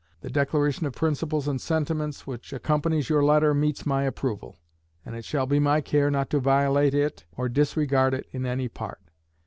The 0.21 0.31
declaration 0.31 0.87
of 0.87 0.95
principles 0.95 1.47
and 1.47 1.61
sentiments 1.61 2.25
which 2.25 2.53
accompanies 2.53 3.07
your 3.07 3.23
letter 3.23 3.53
meets 3.53 3.85
my 3.85 4.01
approval, 4.01 4.57
and 5.05 5.15
it 5.15 5.23
shall 5.23 5.45
be 5.45 5.59
my 5.59 5.79
care 5.79 6.09
not 6.09 6.31
to 6.31 6.39
violate 6.39 6.95
it, 6.95 7.25
or 7.37 7.47
disregard 7.47 8.15
it 8.15 8.25
in 8.31 8.47
any 8.47 8.67
part. 8.67 8.99